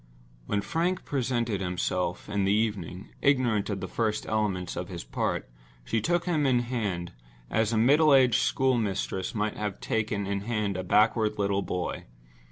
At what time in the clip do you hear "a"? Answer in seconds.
7.71-7.77, 10.75-10.83